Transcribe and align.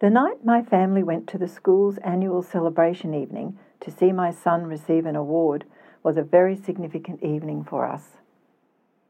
The 0.00 0.10
night 0.10 0.44
my 0.44 0.62
family 0.62 1.02
went 1.02 1.26
to 1.28 1.38
the 1.38 1.48
school's 1.48 1.96
annual 1.98 2.42
celebration 2.42 3.14
evening 3.14 3.58
to 3.80 3.90
see 3.90 4.12
my 4.12 4.30
son 4.30 4.66
receive 4.66 5.06
an 5.06 5.16
award 5.16 5.64
was 6.02 6.18
a 6.18 6.22
very 6.22 6.56
significant 6.56 7.22
evening 7.22 7.64
for 7.64 7.86
us. 7.86 8.18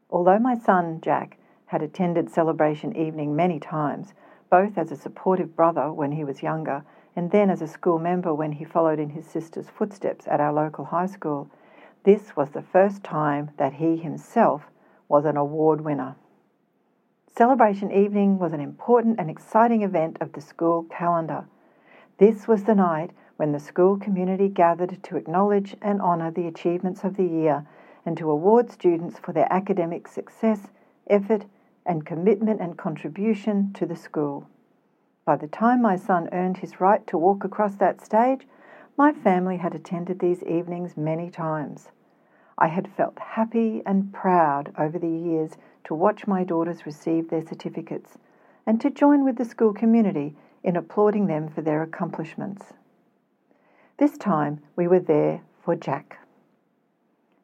Although 0.09 0.39
my 0.39 0.55
son, 0.55 1.01
Jack, 1.01 1.37
had 1.65 1.81
attended 1.81 2.29
celebration 2.29 2.95
evening 2.95 3.35
many 3.35 3.59
times, 3.59 4.13
both 4.49 4.77
as 4.77 4.91
a 4.91 4.95
supportive 4.95 5.55
brother 5.55 5.91
when 5.91 6.11
he 6.13 6.23
was 6.23 6.43
younger 6.43 6.85
and 7.15 7.31
then 7.31 7.49
as 7.49 7.61
a 7.61 7.67
school 7.67 7.99
member 7.99 8.33
when 8.33 8.53
he 8.53 8.65
followed 8.65 8.99
in 8.99 9.09
his 9.09 9.25
sister's 9.25 9.69
footsteps 9.69 10.27
at 10.27 10.39
our 10.39 10.53
local 10.53 10.85
high 10.85 11.05
school, 11.05 11.49
this 12.03 12.35
was 12.35 12.49
the 12.51 12.61
first 12.61 13.03
time 13.03 13.51
that 13.57 13.73
he 13.73 13.97
himself 13.97 14.63
was 15.07 15.25
an 15.25 15.37
award 15.37 15.81
winner. 15.81 16.15
Celebration 17.35 17.91
evening 17.91 18.37
was 18.37 18.53
an 18.53 18.59
important 18.59 19.19
and 19.19 19.29
exciting 19.29 19.81
event 19.81 20.17
of 20.21 20.33
the 20.33 20.41
school 20.41 20.83
calendar. 20.83 21.45
This 22.17 22.47
was 22.47 22.63
the 22.63 22.75
night 22.75 23.11
when 23.37 23.51
the 23.51 23.59
school 23.59 23.97
community 23.97 24.49
gathered 24.49 25.01
to 25.03 25.17
acknowledge 25.17 25.75
and 25.81 26.01
honour 26.01 26.31
the 26.31 26.47
achievements 26.47 27.03
of 27.03 27.17
the 27.17 27.25
year 27.25 27.65
and 28.05 28.17
to 28.17 28.29
award 28.29 28.69
students 28.69 29.17
for 29.17 29.33
their 29.33 29.51
academic 29.51 30.07
success, 30.07 30.67
effort, 31.09 31.45
and 31.85 32.05
commitment 32.05 32.61
and 32.61 32.77
contribution 32.77 33.73
to 33.73 33.85
the 33.85 33.95
school. 33.95 34.47
By 35.25 35.37
the 35.37 35.47
time 35.47 35.81
my 35.81 35.95
son 35.95 36.27
earned 36.33 36.57
his 36.57 36.81
right 36.81 37.05
to 37.07 37.17
walk 37.17 37.45
across 37.45 37.75
that 37.75 38.01
stage, 38.01 38.45
my 38.97 39.13
family 39.13 39.57
had 39.57 39.73
attended 39.73 40.19
these 40.19 40.43
evenings 40.43 40.97
many 40.97 41.29
times. 41.29 41.89
I 42.57 42.67
had 42.67 42.89
felt 42.89 43.17
happy 43.17 43.81
and 43.85 44.13
proud 44.13 44.73
over 44.77 44.99
the 44.99 45.07
years 45.07 45.51
to 45.85 45.95
watch 45.95 46.27
my 46.27 46.43
daughters 46.43 46.85
receive 46.85 47.29
their 47.29 47.41
certificates 47.41 48.17
and 48.65 48.79
to 48.81 48.89
join 48.89 49.23
with 49.23 49.37
the 49.37 49.45
school 49.45 49.73
community 49.73 50.35
in 50.61 50.75
applauding 50.75 51.27
them 51.27 51.47
for 51.47 51.61
their 51.61 51.81
accomplishments. 51.81 52.73
This 53.97 54.17
time 54.17 54.61
we 54.75 54.87
were 54.87 54.99
there 54.99 55.41
for 55.63 55.75
Jack. 55.75 56.19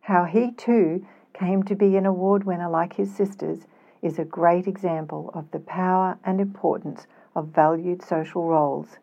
How 0.02 0.26
he 0.26 0.52
too 0.52 1.06
came 1.34 1.64
to 1.64 1.76
be 1.76 1.96
an 1.96 2.06
award 2.06 2.44
winner 2.44 2.70
like 2.70 2.94
his 2.94 3.16
sisters 3.16 3.68
is 4.02 4.20
a 4.20 4.26
great 4.26 4.68
example 4.68 5.32
of 5.34 5.52
the 5.52 5.60
power 5.60 6.18
and 6.24 6.40
importance 6.40 7.08
of 7.36 7.48
valued 7.48 8.02
social 8.02 8.44
roles 8.44 8.98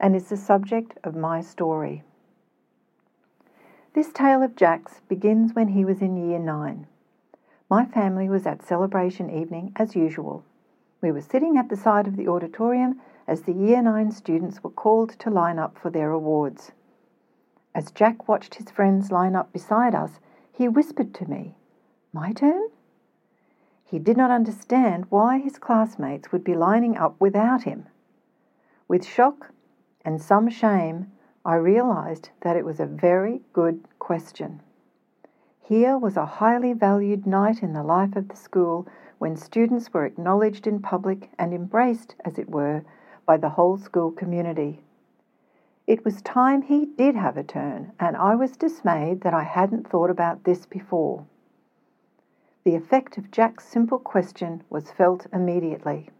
and 0.00 0.14
is 0.14 0.28
the 0.28 0.36
subject 0.36 0.98
of 1.04 1.14
my 1.16 1.40
story. 1.40 2.02
This 3.94 4.12
tale 4.12 4.42
of 4.42 4.56
Jack's 4.56 5.00
begins 5.08 5.54
when 5.54 5.68
he 5.68 5.84
was 5.84 6.00
in 6.00 6.16
year 6.16 6.38
nine. 6.38 6.86
My 7.70 7.84
family 7.84 8.28
was 8.28 8.46
at 8.46 8.62
celebration 8.62 9.28
evening 9.30 9.72
as 9.76 9.96
usual. 9.96 10.44
We 11.00 11.12
were 11.12 11.20
sitting 11.20 11.56
at 11.56 11.68
the 11.68 11.76
side 11.76 12.06
of 12.06 12.16
the 12.16 12.28
auditorium 12.28 13.00
as 13.26 13.42
the 13.42 13.52
year 13.52 13.82
nine 13.82 14.10
students 14.10 14.62
were 14.62 14.70
called 14.70 15.10
to 15.18 15.30
line 15.30 15.58
up 15.58 15.78
for 15.78 15.90
their 15.90 16.10
awards. 16.10 16.72
As 17.74 17.90
Jack 17.90 18.26
watched 18.26 18.56
his 18.56 18.70
friends 18.70 19.12
line 19.12 19.36
up 19.36 19.52
beside 19.52 19.94
us, 19.94 20.18
he 20.52 20.68
whispered 20.68 21.14
to 21.14 21.28
me, 21.28 21.54
My 22.12 22.32
turn? 22.32 22.68
He 23.90 23.98
did 23.98 24.18
not 24.18 24.30
understand 24.30 25.06
why 25.08 25.38
his 25.38 25.58
classmates 25.58 26.30
would 26.30 26.44
be 26.44 26.54
lining 26.54 26.98
up 26.98 27.18
without 27.18 27.62
him. 27.62 27.86
With 28.86 29.02
shock 29.02 29.50
and 30.04 30.20
some 30.20 30.50
shame, 30.50 31.10
I 31.42 31.54
realized 31.54 32.28
that 32.42 32.54
it 32.54 32.66
was 32.66 32.80
a 32.80 32.86
very 32.86 33.40
good 33.54 33.82
question. 33.98 34.60
Here 35.62 35.96
was 35.96 36.18
a 36.18 36.26
highly 36.26 36.74
valued 36.74 37.26
night 37.26 37.62
in 37.62 37.72
the 37.72 37.82
life 37.82 38.14
of 38.14 38.28
the 38.28 38.36
school 38.36 38.86
when 39.16 39.36
students 39.36 39.90
were 39.94 40.04
acknowledged 40.04 40.66
in 40.66 40.82
public 40.82 41.30
and 41.38 41.54
embraced, 41.54 42.14
as 42.26 42.38
it 42.38 42.50
were, 42.50 42.84
by 43.24 43.38
the 43.38 43.48
whole 43.48 43.78
school 43.78 44.10
community. 44.10 44.82
It 45.86 46.04
was 46.04 46.20
time 46.20 46.60
he 46.60 46.84
did 46.84 47.14
have 47.14 47.38
a 47.38 47.42
turn, 47.42 47.92
and 47.98 48.18
I 48.18 48.34
was 48.34 48.58
dismayed 48.58 49.22
that 49.22 49.32
I 49.32 49.44
hadn't 49.44 49.88
thought 49.88 50.10
about 50.10 50.44
this 50.44 50.66
before. 50.66 51.24
The 52.68 52.74
effect 52.74 53.16
of 53.16 53.30
Jack's 53.30 53.64
simple 53.66 53.98
question 53.98 54.62
was 54.68 54.90
felt 54.90 55.26
immediately. 55.32 56.10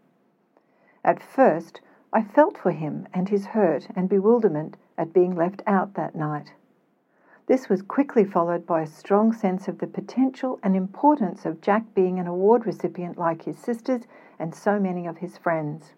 At 1.03 1.21
first, 1.21 1.79
I 2.11 2.23
felt 2.23 2.57
for 2.57 2.71
him 2.71 3.07
and 3.13 3.29
his 3.29 3.45
hurt 3.45 3.87
and 3.95 4.09
bewilderment 4.09 4.75
at 4.97 5.13
being 5.13 5.35
left 5.35 5.61
out 5.67 5.93
that 5.93 6.15
night. 6.15 6.53
This 7.45 7.69
was 7.69 7.83
quickly 7.83 8.23
followed 8.23 8.65
by 8.65 8.81
a 8.81 8.87
strong 8.87 9.31
sense 9.31 9.67
of 9.67 9.77
the 9.77 9.85
potential 9.85 10.59
and 10.63 10.75
importance 10.75 11.45
of 11.45 11.61
Jack 11.61 11.93
being 11.93 12.17
an 12.17 12.25
award 12.25 12.65
recipient 12.65 13.15
like 13.15 13.43
his 13.43 13.59
sisters 13.59 14.07
and 14.39 14.55
so 14.55 14.79
many 14.79 15.05
of 15.05 15.19
his 15.19 15.37
friends. 15.37 15.93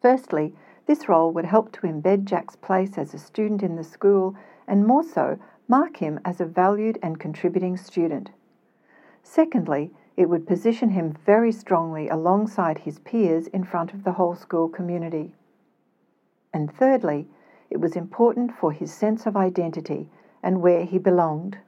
Firstly, 0.00 0.54
this 0.86 1.10
role 1.10 1.30
would 1.32 1.44
help 1.44 1.72
to 1.72 1.86
embed 1.86 2.24
Jack's 2.24 2.56
place 2.56 2.96
as 2.96 3.12
a 3.12 3.18
student 3.18 3.62
in 3.62 3.76
the 3.76 3.84
school 3.84 4.34
and 4.66 4.86
more 4.86 5.04
so, 5.04 5.38
mark 5.68 5.98
him 5.98 6.20
as 6.24 6.40
a 6.40 6.46
valued 6.46 6.98
and 7.02 7.20
contributing 7.20 7.76
student. 7.76 8.30
Secondly, 9.26 9.90
it 10.16 10.28
would 10.28 10.46
position 10.46 10.90
him 10.90 11.10
very 11.10 11.50
strongly 11.50 12.08
alongside 12.08 12.78
his 12.78 12.98
peers 13.00 13.48
in 13.48 13.64
front 13.64 13.92
of 13.92 14.04
the 14.04 14.12
whole 14.12 14.36
school 14.36 14.68
community. 14.68 15.34
And 16.52 16.70
thirdly, 16.70 17.26
it 17.70 17.80
was 17.80 17.96
important 17.96 18.52
for 18.52 18.70
his 18.70 18.92
sense 18.92 19.26
of 19.26 19.36
identity 19.36 20.10
and 20.42 20.60
where 20.60 20.84
he 20.84 20.98
belonged. 20.98 21.58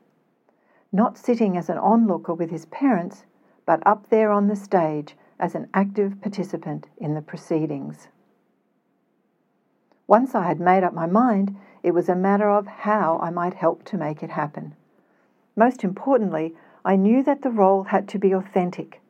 Not 0.92 1.18
sitting 1.18 1.56
as 1.56 1.68
an 1.70 1.78
onlooker 1.78 2.34
with 2.34 2.50
his 2.50 2.66
parents, 2.66 3.24
but 3.64 3.84
up 3.84 4.10
there 4.10 4.30
on 4.30 4.46
the 4.46 4.54
stage 4.54 5.16
as 5.40 5.54
an 5.54 5.68
active 5.74 6.20
participant 6.20 6.88
in 6.98 7.14
the 7.14 7.22
proceedings. 7.22 8.08
Once 10.06 10.34
I 10.34 10.46
had 10.46 10.60
made 10.60 10.84
up 10.84 10.94
my 10.94 11.06
mind, 11.06 11.56
it 11.82 11.92
was 11.92 12.08
a 12.08 12.14
matter 12.14 12.48
of 12.48 12.66
how 12.66 13.18
I 13.18 13.30
might 13.30 13.54
help 13.54 13.82
to 13.86 13.98
make 13.98 14.22
it 14.22 14.30
happen. 14.30 14.76
Most 15.56 15.82
importantly, 15.82 16.54
I 16.86 16.94
knew 16.94 17.24
that 17.24 17.42
the 17.42 17.50
role 17.50 17.82
had 17.82 18.06
to 18.10 18.18
be 18.18 18.32
authentic. 18.32 19.00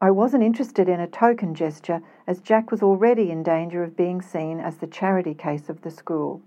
I 0.00 0.10
wasn't 0.10 0.42
interested 0.42 0.88
in 0.88 1.00
a 1.00 1.06
token 1.06 1.54
gesture, 1.54 2.00
as 2.26 2.40
Jack 2.40 2.70
was 2.70 2.82
already 2.82 3.30
in 3.30 3.42
danger 3.42 3.84
of 3.84 3.94
being 3.94 4.22
seen 4.22 4.58
as 4.58 4.78
the 4.78 4.86
charity 4.86 5.34
case 5.34 5.68
of 5.68 5.82
the 5.82 5.90
school. 5.90 6.40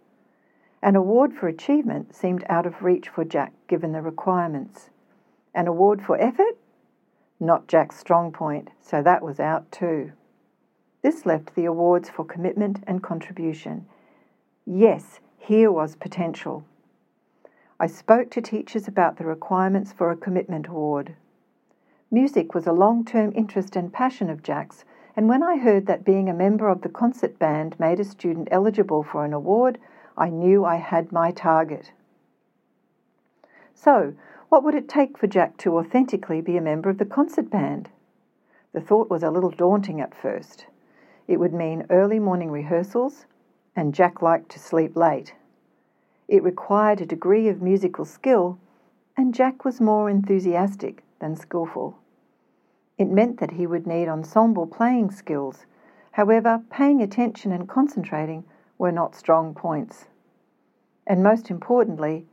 An 0.82 0.96
award 0.96 1.36
for 1.36 1.48
achievement 1.48 2.16
seemed 2.16 2.44
out 2.50 2.66
of 2.66 2.82
reach 2.82 3.08
for 3.08 3.24
Jack 3.24 3.54
given 3.68 3.92
the 3.92 4.02
requirements. 4.02 4.90
An 5.54 5.68
award 5.68 6.02
for 6.02 6.20
effort? 6.20 6.58
Not 7.40 7.68
Jack's 7.68 8.00
strong 8.00 8.32
point, 8.32 8.72
so 8.82 9.04
that 9.04 9.22
was 9.22 9.40
out 9.40 9.72
too. 9.72 10.14
This 11.04 11.24
left 11.24 11.54
the 11.54 11.66
awards 11.66 12.10
for 12.10 12.26
commitment 12.26 12.84
and 12.88 13.04
contribution. 13.04 13.86
Yes, 14.66 15.20
here 15.38 15.72
was 15.72 15.96
potential. 15.96 16.66
I 17.80 17.86
spoke 17.86 18.32
to 18.32 18.42
teachers 18.42 18.88
about 18.88 19.18
the 19.18 19.26
requirements 19.26 19.94
for 19.94 20.10
a 20.10 20.18
commitment 20.18 20.66
award. 20.68 21.14
Music 22.10 22.56
was 22.56 22.66
a 22.66 22.74
long 22.74 23.06
term 23.06 23.32
interest 23.36 23.76
and 23.76 23.94
passion 23.94 24.32
of 24.32 24.42
Jack's, 24.42 24.84
and 25.16 25.30
when 25.30 25.44
I 25.44 25.58
heard 25.58 25.86
that 25.86 26.04
being 26.04 26.28
a 26.28 26.34
member 26.34 26.70
of 26.70 26.82
the 26.82 26.90
concert 26.90 27.38
band 27.38 27.80
made 27.80 28.00
a 28.00 28.04
student 28.04 28.48
eligible 28.50 29.04
for 29.04 29.26
an 29.26 29.34
award, 29.34 29.78
I 30.18 30.30
knew 30.30 30.66
I 30.66 30.78
had 30.78 31.12
my 31.12 31.30
target. 31.30 31.92
So, 33.76 34.14
what 34.50 34.64
would 34.64 34.74
it 34.74 34.90
take 34.90 35.16
for 35.16 35.28
Jack 35.28 35.58
to 35.58 35.78
authentically 35.78 36.42
be 36.42 36.58
a 36.58 36.62
member 36.62 36.90
of 36.90 36.98
the 36.98 37.06
concert 37.06 37.52
band? 37.52 37.90
The 38.74 38.82
thought 38.82 39.10
was 39.10 39.22
a 39.22 39.30
little 39.30 39.52
daunting 39.52 40.02
at 40.02 40.16
first. 40.16 40.66
It 41.28 41.40
would 41.40 41.54
mean 41.54 41.86
early 41.92 42.18
morning 42.18 42.50
rehearsals, 42.50 43.28
and 43.76 43.94
Jack 43.94 44.24
liked 44.24 44.50
to 44.50 44.60
sleep 44.60 44.96
late. 44.96 45.36
It 46.28 46.44
required 46.44 47.00
a 47.00 47.06
degree 47.06 47.48
of 47.48 47.62
musical 47.62 48.04
skill, 48.04 48.60
and 49.16 49.34
Jack 49.34 49.64
was 49.64 49.80
more 49.80 50.10
enthusiastic 50.10 51.04
than 51.20 51.36
skillful. 51.36 51.98
It 52.98 53.10
meant 53.10 53.40
that 53.40 53.52
he 53.52 53.66
would 53.66 53.88
need 53.88 54.08
ensemble 54.08 54.68
playing 54.68 55.12
skills. 55.12 55.66
However, 56.12 56.64
paying 56.70 57.02
attention 57.02 57.52
and 57.52 57.70
concentrating 57.70 58.44
were 58.78 58.92
not 58.92 59.16
strong 59.16 59.54
points. 59.54 60.08
And 61.06 61.24
most 61.24 61.50
importantly, 61.50 62.26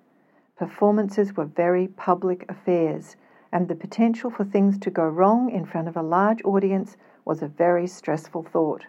performances 0.56 1.36
were 1.36 1.44
very 1.44 1.86
public 1.86 2.44
affairs, 2.50 3.16
and 3.52 3.68
the 3.68 3.76
potential 3.76 4.30
for 4.30 4.44
things 4.44 4.78
to 4.78 4.90
go 4.90 5.06
wrong 5.06 5.50
in 5.50 5.64
front 5.64 5.86
of 5.86 5.96
a 5.96 6.02
large 6.02 6.42
audience 6.44 6.96
was 7.24 7.42
a 7.42 7.48
very 7.48 7.86
stressful 7.86 8.42
thought. 8.42 8.86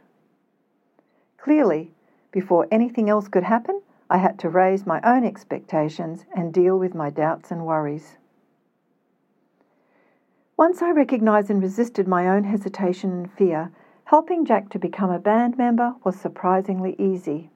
Clearly, 1.37 1.93
before 2.31 2.67
anything 2.71 3.09
else 3.09 3.27
could 3.27 3.43
happen, 3.43 3.81
I 4.09 4.17
had 4.17 4.37
to 4.39 4.49
raise 4.49 4.85
my 4.85 5.01
own 5.01 5.23
expectations 5.23 6.25
and 6.35 6.53
deal 6.53 6.77
with 6.77 6.93
my 6.93 7.09
doubts 7.09 7.51
and 7.51 7.65
worries. 7.65 8.17
Once 10.57 10.81
I 10.81 10.91
recognized 10.91 11.49
and 11.49 11.61
resisted 11.61 12.07
my 12.07 12.27
own 12.29 12.43
hesitation 12.43 13.11
and 13.11 13.31
fear, 13.31 13.71
helping 14.05 14.45
Jack 14.45 14.69
to 14.69 14.79
become 14.79 15.09
a 15.09 15.19
band 15.19 15.57
member 15.57 15.95
was 16.03 16.15
surprisingly 16.15 16.95
easy. 16.99 17.49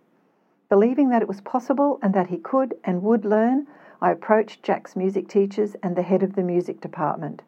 Believing 0.69 1.09
that 1.09 1.21
it 1.21 1.27
was 1.27 1.41
possible 1.41 1.99
and 2.01 2.13
that 2.13 2.27
he 2.27 2.37
could 2.37 2.73
and 2.83 3.03
would 3.03 3.25
learn, 3.25 3.67
I 4.01 4.11
approached 4.11 4.63
Jack's 4.63 4.95
music 4.95 5.27
teachers 5.27 5.75
and 5.83 5.95
the 5.95 6.01
head 6.01 6.23
of 6.23 6.35
the 6.35 6.43
music 6.43 6.81
department. 6.81 7.41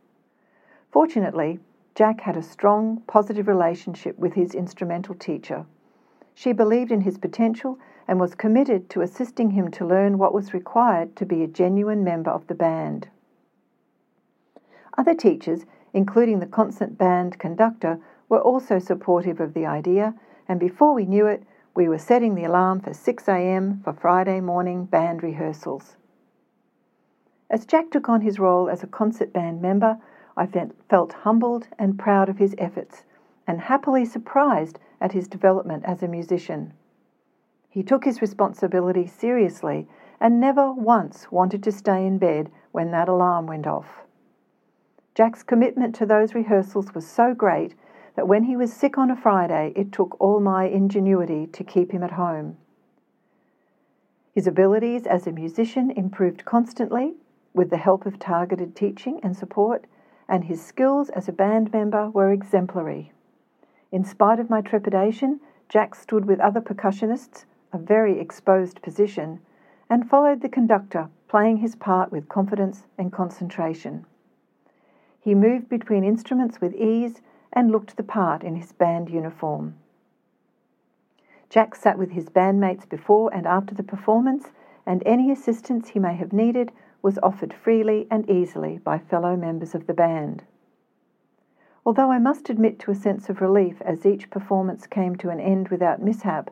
Fortunately, 0.91 1.59
Jack 1.95 2.21
had 2.21 2.37
a 2.37 2.41
strong, 2.41 3.01
positive 3.07 3.47
relationship 3.47 4.17
with 4.17 4.33
his 4.33 4.53
instrumental 4.53 5.15
teacher. 5.15 5.65
She 6.33 6.53
believed 6.53 6.91
in 6.91 7.01
his 7.01 7.17
potential 7.17 7.77
and 8.07 8.19
was 8.19 8.35
committed 8.35 8.89
to 8.89 9.01
assisting 9.01 9.51
him 9.51 9.69
to 9.71 9.85
learn 9.85 10.17
what 10.17 10.33
was 10.33 10.53
required 10.53 11.15
to 11.17 11.25
be 11.25 11.43
a 11.43 11.47
genuine 11.47 12.03
member 12.03 12.31
of 12.31 12.47
the 12.47 12.55
band. 12.55 13.09
Other 14.97 15.13
teachers, 15.13 15.65
including 15.93 16.39
the 16.39 16.45
concert 16.45 16.97
band 16.97 17.39
conductor, 17.39 17.99
were 18.29 18.41
also 18.41 18.79
supportive 18.79 19.39
of 19.39 19.53
the 19.53 19.65
idea, 19.65 20.15
and 20.47 20.59
before 20.59 20.93
we 20.93 21.05
knew 21.05 21.25
it, 21.27 21.43
we 21.75 21.87
were 21.87 21.97
setting 21.97 22.35
the 22.35 22.43
alarm 22.43 22.81
for 22.81 22.93
6 22.93 23.27
a.m. 23.27 23.81
for 23.83 23.93
Friday 23.93 24.41
morning 24.41 24.85
band 24.85 25.23
rehearsals. 25.23 25.95
As 27.49 27.65
Jack 27.65 27.91
took 27.91 28.09
on 28.09 28.21
his 28.21 28.39
role 28.39 28.69
as 28.69 28.83
a 28.83 28.87
concert 28.87 29.33
band 29.33 29.61
member, 29.61 29.97
I 30.37 30.47
felt 30.89 31.13
humbled 31.13 31.67
and 31.77 31.99
proud 31.99 32.29
of 32.29 32.37
his 32.37 32.55
efforts 32.57 33.03
and 33.45 33.61
happily 33.61 34.05
surprised 34.05 34.79
at 35.01 35.11
his 35.11 35.27
development 35.27 35.83
as 35.85 36.01
a 36.01 36.07
musician. 36.07 36.73
He 37.69 37.83
took 37.83 38.05
his 38.05 38.21
responsibility 38.21 39.07
seriously 39.07 39.87
and 40.19 40.39
never 40.39 40.71
once 40.71 41.31
wanted 41.31 41.63
to 41.63 41.71
stay 41.71 42.05
in 42.05 42.19
bed 42.19 42.51
when 42.71 42.91
that 42.91 43.09
alarm 43.09 43.47
went 43.47 43.67
off. 43.67 44.03
Jack's 45.15 45.43
commitment 45.43 45.93
to 45.95 46.05
those 46.05 46.35
rehearsals 46.35 46.93
was 46.93 47.07
so 47.07 47.33
great 47.33 47.73
that 48.15 48.27
when 48.27 48.43
he 48.43 48.55
was 48.55 48.71
sick 48.71 48.97
on 48.97 49.09
a 49.09 49.15
Friday, 49.15 49.73
it 49.75 49.91
took 49.91 50.19
all 50.19 50.39
my 50.39 50.65
ingenuity 50.65 51.47
to 51.47 51.63
keep 51.63 51.91
him 51.91 52.03
at 52.03 52.11
home. 52.11 52.57
His 54.33 54.47
abilities 54.47 55.05
as 55.05 55.27
a 55.27 55.31
musician 55.31 55.91
improved 55.91 56.45
constantly, 56.45 57.15
with 57.53 57.69
the 57.69 57.77
help 57.77 58.05
of 58.05 58.19
targeted 58.19 58.75
teaching 58.75 59.19
and 59.23 59.35
support, 59.35 59.85
and 60.29 60.45
his 60.45 60.63
skills 60.63 61.09
as 61.09 61.27
a 61.27 61.33
band 61.33 61.73
member 61.73 62.09
were 62.09 62.31
exemplary. 62.31 63.11
In 63.91 64.05
spite 64.05 64.39
of 64.39 64.49
my 64.49 64.61
trepidation, 64.61 65.41
Jack 65.67 65.95
stood 65.95 66.25
with 66.25 66.39
other 66.39 66.61
percussionists, 66.61 67.45
a 67.73 67.77
very 67.77 68.19
exposed 68.19 68.81
position, 68.81 69.41
and 69.89 70.09
followed 70.09 70.41
the 70.41 70.49
conductor, 70.49 71.09
playing 71.27 71.57
his 71.57 71.75
part 71.75 72.11
with 72.11 72.29
confidence 72.29 72.87
and 72.97 73.11
concentration. 73.11 74.05
He 75.19 75.35
moved 75.35 75.67
between 75.67 76.03
instruments 76.03 76.61
with 76.61 76.73
ease 76.73 77.21
and 77.53 77.71
looked 77.71 77.97
the 77.97 78.03
part 78.03 78.43
in 78.43 78.55
his 78.55 78.71
band 78.71 79.09
uniform. 79.09 79.75
Jack 81.49 81.75
sat 81.75 81.97
with 81.97 82.11
his 82.11 82.29
bandmates 82.29 82.87
before 82.87 83.33
and 83.33 83.45
after 83.45 83.75
the 83.75 83.83
performance, 83.83 84.51
and 84.85 85.03
any 85.05 85.31
assistance 85.31 85.89
he 85.89 85.99
may 85.99 86.15
have 86.15 86.31
needed 86.31 86.71
was 87.01 87.19
offered 87.21 87.53
freely 87.53 88.07
and 88.09 88.29
easily 88.29 88.77
by 88.77 88.97
fellow 88.97 89.35
members 89.35 89.75
of 89.75 89.85
the 89.85 89.93
band. 89.93 90.43
Although 91.83 92.11
I 92.11 92.19
must 92.19 92.49
admit 92.49 92.77
to 92.79 92.91
a 92.91 92.95
sense 92.95 93.29
of 93.29 93.41
relief 93.41 93.81
as 93.81 94.05
each 94.05 94.29
performance 94.29 94.85
came 94.85 95.15
to 95.15 95.29
an 95.29 95.39
end 95.39 95.69
without 95.69 96.01
mishap, 96.01 96.51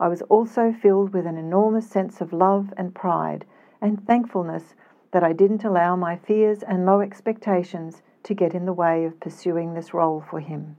I 0.00 0.08
was 0.08 0.22
also 0.22 0.72
filled 0.72 1.12
with 1.12 1.26
an 1.26 1.36
enormous 1.36 1.88
sense 1.88 2.20
of 2.20 2.32
love 2.32 2.72
and 2.76 2.94
pride 2.94 3.44
and 3.80 4.04
thankfulness 4.06 4.74
that 5.10 5.22
I 5.22 5.34
didn't 5.34 5.64
allow 5.64 5.94
my 5.94 6.16
fears 6.16 6.62
and 6.62 6.86
low 6.86 7.00
expectations 7.00 8.02
to 8.22 8.34
get 8.34 8.54
in 8.54 8.64
the 8.64 8.72
way 8.72 9.04
of 9.04 9.20
pursuing 9.20 9.74
this 9.74 9.92
role 9.92 10.20
for 10.20 10.40
him. 10.40 10.76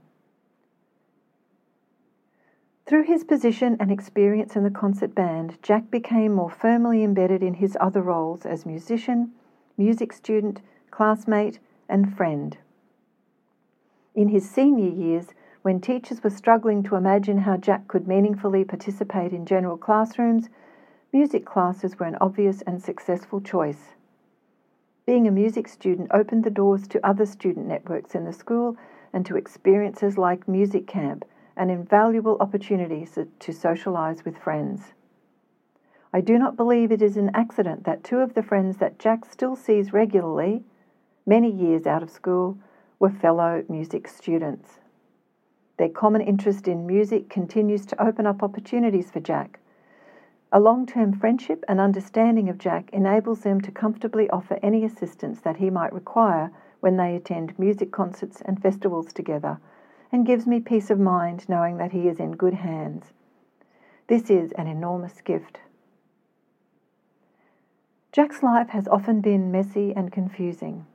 Through 2.86 3.04
his 3.04 3.24
position 3.24 3.76
and 3.80 3.90
experience 3.90 4.56
in 4.56 4.64
the 4.64 4.70
concert 4.70 5.14
band, 5.14 5.56
Jack 5.62 5.90
became 5.90 6.34
more 6.34 6.50
firmly 6.50 7.02
embedded 7.02 7.42
in 7.42 7.54
his 7.54 7.78
other 7.80 8.02
roles 8.02 8.44
as 8.44 8.66
musician, 8.66 9.32
music 9.78 10.12
student, 10.12 10.60
classmate, 10.90 11.60
and 11.88 12.14
friend. 12.14 12.58
In 14.14 14.28
his 14.28 14.48
senior 14.48 14.90
years, 14.90 15.34
when 15.62 15.80
teachers 15.80 16.22
were 16.22 16.30
struggling 16.30 16.84
to 16.84 16.94
imagine 16.94 17.38
how 17.38 17.56
Jack 17.56 17.88
could 17.88 18.06
meaningfully 18.06 18.64
participate 18.64 19.32
in 19.32 19.44
general 19.44 19.76
classrooms, 19.76 20.48
music 21.12 21.44
classes 21.44 21.98
were 21.98 22.06
an 22.06 22.18
obvious 22.20 22.62
and 22.62 22.80
successful 22.80 23.40
choice. 23.40 23.94
Being 25.04 25.26
a 25.26 25.32
music 25.32 25.66
student 25.66 26.10
opened 26.14 26.44
the 26.44 26.50
doors 26.50 26.86
to 26.88 27.04
other 27.04 27.26
student 27.26 27.66
networks 27.66 28.14
in 28.14 28.24
the 28.24 28.32
school 28.32 28.76
and 29.12 29.26
to 29.26 29.36
experiences 29.36 30.16
like 30.16 30.46
music 30.46 30.86
camp 30.86 31.24
and 31.56 31.70
invaluable 31.70 32.36
opportunities 32.38 33.18
to 33.40 33.52
socialize 33.52 34.24
with 34.24 34.38
friends. 34.38 34.94
I 36.12 36.20
do 36.20 36.38
not 36.38 36.56
believe 36.56 36.92
it 36.92 37.02
is 37.02 37.16
an 37.16 37.32
accident 37.34 37.82
that 37.84 38.04
two 38.04 38.18
of 38.18 38.34
the 38.34 38.42
friends 38.42 38.76
that 38.76 39.00
Jack 39.00 39.24
still 39.24 39.56
sees 39.56 39.92
regularly, 39.92 40.62
many 41.26 41.50
years 41.50 41.86
out 41.86 42.02
of 42.02 42.10
school, 42.10 42.58
were 43.04 43.10
fellow 43.10 43.62
music 43.68 44.08
students. 44.08 44.78
Their 45.76 45.90
common 45.90 46.22
interest 46.22 46.66
in 46.66 46.86
music 46.86 47.28
continues 47.28 47.84
to 47.84 48.02
open 48.02 48.26
up 48.26 48.42
opportunities 48.42 49.10
for 49.10 49.20
Jack. 49.20 49.60
A 50.50 50.58
long 50.58 50.86
term 50.86 51.12
friendship 51.12 51.66
and 51.68 51.80
understanding 51.80 52.48
of 52.48 52.56
Jack 52.56 52.88
enables 52.94 53.40
them 53.40 53.60
to 53.60 53.70
comfortably 53.70 54.30
offer 54.30 54.58
any 54.62 54.86
assistance 54.86 55.42
that 55.42 55.58
he 55.58 55.68
might 55.68 55.92
require 55.92 56.50
when 56.80 56.96
they 56.96 57.14
attend 57.14 57.58
music 57.58 57.92
concerts 57.92 58.40
and 58.40 58.62
festivals 58.62 59.12
together 59.12 59.58
and 60.10 60.24
gives 60.24 60.46
me 60.46 60.58
peace 60.58 60.88
of 60.88 60.98
mind 60.98 61.46
knowing 61.46 61.76
that 61.76 61.92
he 61.92 62.08
is 62.08 62.18
in 62.18 62.32
good 62.32 62.54
hands. 62.54 63.12
This 64.06 64.30
is 64.30 64.50
an 64.52 64.66
enormous 64.66 65.20
gift. 65.20 65.58
Jack's 68.12 68.42
life 68.42 68.70
has 68.70 68.88
often 68.88 69.20
been 69.20 69.52
messy 69.52 69.92
and 69.94 70.10
confusing. 70.10 70.86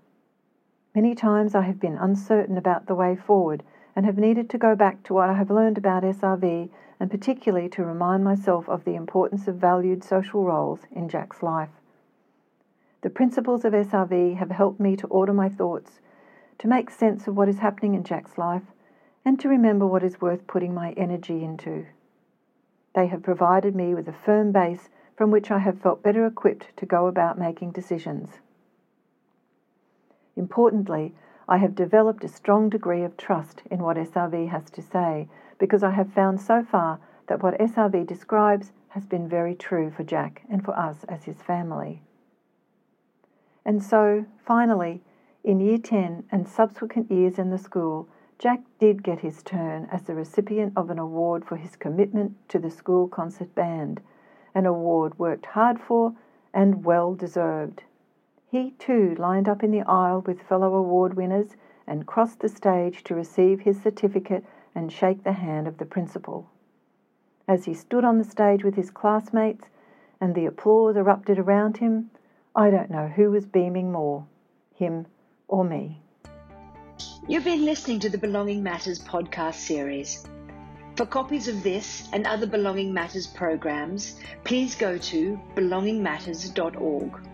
Many 1.02 1.16
times 1.16 1.56
I 1.56 1.62
have 1.62 1.80
been 1.80 1.98
uncertain 1.98 2.58
about 2.58 2.88
the 2.88 2.94
way 2.94 3.16
forward 3.16 3.64
and 3.96 4.06
have 4.06 4.18
needed 4.18 4.50
to 4.50 4.58
go 4.58 4.76
back 4.76 5.02
to 5.04 5.14
what 5.14 5.30
I 5.30 5.34
have 5.36 5.50
learned 5.50 5.78
about 5.78 6.04
SRV 6.04 6.70
and 7.00 7.10
particularly 7.10 7.70
to 7.70 7.86
remind 7.86 8.26
myself 8.26 8.68
of 8.68 8.84
the 8.84 8.96
importance 8.96 9.48
of 9.48 9.56
valued 9.56 10.04
social 10.04 10.44
roles 10.44 10.82
in 10.92 11.08
Jack's 11.08 11.42
life. 11.42 11.70
The 13.00 13.10
principles 13.10 13.64
of 13.64 13.72
SRV 13.72 14.36
have 14.36 14.52
helped 14.52 14.82
me 14.82 14.98
to 14.98 15.08
order 15.08 15.32
my 15.32 15.48
thoughts, 15.48 16.02
to 16.58 16.68
make 16.68 16.90
sense 16.90 17.30
of 17.30 17.38
what 17.38 17.48
is 17.48 17.60
happening 17.60 17.96
in 17.96 18.04
Jack's 18.04 18.38
life, 18.38 18.74
and 19.24 19.40
to 19.40 19.48
remember 19.48 19.88
what 19.88 20.04
is 20.04 20.20
worth 20.20 20.48
putting 20.48 20.74
my 20.74 20.92
energy 20.98 21.46
into. 21.46 21.86
They 22.94 23.08
have 23.08 23.24
provided 23.24 23.74
me 23.74 23.96
with 23.96 24.10
a 24.10 24.20
firm 24.26 24.52
base 24.52 24.90
from 25.16 25.32
which 25.32 25.50
I 25.50 25.60
have 25.60 25.80
felt 25.80 26.04
better 26.04 26.26
equipped 26.26 26.76
to 26.76 26.86
go 26.86 27.08
about 27.08 27.40
making 27.40 27.72
decisions. 27.72 28.42
Importantly, 30.40 31.14
I 31.50 31.58
have 31.58 31.76
developed 31.76 32.24
a 32.24 32.30
strong 32.30 32.70
degree 32.70 33.04
of 33.04 33.18
trust 33.18 33.62
in 33.70 33.84
what 33.84 33.98
SRV 33.98 34.48
has 34.48 34.70
to 34.72 34.82
say 34.82 35.28
because 35.58 35.84
I 35.84 35.92
have 35.92 36.14
found 36.14 36.40
so 36.40 36.64
far 36.64 37.02
that 37.28 37.44
what 37.44 37.60
SRV 37.60 38.08
describes 38.08 38.72
has 38.90 39.06
been 39.06 39.28
very 39.28 39.54
true 39.54 39.92
for 39.92 40.04
Jack 40.06 40.44
and 40.50 40.64
for 40.64 40.72
us 40.80 41.04
as 41.10 41.26
his 41.26 41.42
family. 41.42 42.02
And 43.66 43.84
so, 43.84 44.26
finally, 44.38 45.02
in 45.44 45.60
Year 45.60 45.78
10 45.78 46.24
and 46.32 46.48
subsequent 46.48 47.12
years 47.12 47.38
in 47.38 47.50
the 47.50 47.58
school, 47.58 48.08
Jack 48.38 48.62
did 48.80 49.04
get 49.04 49.20
his 49.20 49.44
turn 49.44 49.90
as 49.92 50.04
the 50.04 50.16
recipient 50.16 50.72
of 50.78 50.90
an 50.90 51.00
award 51.00 51.44
for 51.44 51.58
his 51.58 51.76
commitment 51.76 52.38
to 52.48 52.60
the 52.60 52.72
school 52.72 53.10
concert 53.10 53.54
band, 53.56 54.00
an 54.56 54.66
award 54.66 55.20
worked 55.20 55.48
hard 55.48 55.82
for 55.82 56.14
and 56.54 56.86
well 56.86 57.14
deserved. 57.14 57.84
He 58.52 58.72
too 58.72 59.16
lined 59.20 59.48
up 59.48 59.64
in 59.64 59.70
the 59.70 59.88
aisle 59.88 60.22
with 60.26 60.42
fellow 60.42 60.74
award 60.74 61.14
winners 61.14 61.56
and 61.86 62.08
crossed 62.08 62.40
the 62.40 62.50
stage 62.50 63.04
to 63.04 63.14
receive 63.14 63.60
his 63.60 63.80
certificate 63.80 64.44
and 64.74 64.92
shake 64.92 65.24
the 65.24 65.34
hand 65.34 65.68
of 65.68 65.78
the 65.78 65.86
principal. 65.86 66.50
As 67.48 67.66
he 67.66 67.76
stood 67.76 68.04
on 68.04 68.18
the 68.18 68.24
stage 68.24 68.64
with 68.64 68.74
his 68.74 68.90
classmates 68.90 69.68
and 70.20 70.34
the 70.34 70.48
applause 70.48 70.96
erupted 70.96 71.38
around 71.38 71.78
him, 71.78 72.10
I 72.56 72.72
don't 72.72 72.90
know 72.90 73.08
who 73.08 73.30
was 73.30 73.46
beaming 73.46 73.92
more, 73.92 74.26
him 74.74 75.06
or 75.48 75.64
me. 75.64 76.02
You've 77.28 77.44
been 77.44 77.66
listening 77.66 78.00
to 78.00 78.10
the 78.10 78.18
Belonging 78.18 78.64
Matters 78.64 79.00
podcast 79.00 79.56
series. 79.56 80.28
For 80.96 81.06
copies 81.06 81.48
of 81.48 81.62
this 81.62 82.10
and 82.14 82.26
other 82.26 82.48
Belonging 82.48 82.92
Matters 82.94 83.28
programs, 83.28 84.20
please 84.44 84.74
go 84.74 84.98
to 84.98 85.40
belongingmatters.org. 85.56 87.29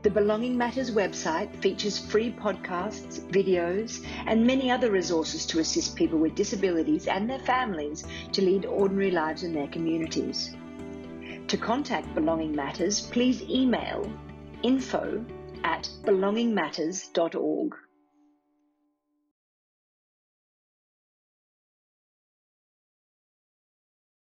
The 0.00 0.10
Belonging 0.10 0.56
Matters 0.56 0.92
website 0.92 1.52
features 1.56 1.98
free 1.98 2.30
podcasts, 2.30 3.18
videos, 3.32 4.06
and 4.26 4.46
many 4.46 4.70
other 4.70 4.92
resources 4.92 5.44
to 5.46 5.58
assist 5.58 5.96
people 5.96 6.20
with 6.20 6.36
disabilities 6.36 7.08
and 7.08 7.28
their 7.28 7.40
families 7.40 8.04
to 8.30 8.40
lead 8.40 8.64
ordinary 8.64 9.10
lives 9.10 9.42
in 9.42 9.52
their 9.52 9.66
communities. 9.66 10.54
To 11.48 11.56
contact 11.56 12.14
Belonging 12.14 12.54
Matters, 12.54 13.00
please 13.00 13.42
email 13.42 14.08
info 14.62 15.24
at 15.64 15.90
belongingmatters.org. 16.04 17.74